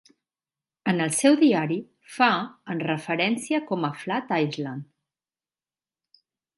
En 0.93 1.03
el 1.05 1.13
seu 1.17 1.37
diari 1.41 1.77
fa 2.15 2.31
en 2.75 2.83
referència 2.89 3.63
com 3.71 3.89
a 3.91 3.95
Flat 4.03 4.37
Island. 4.49 6.23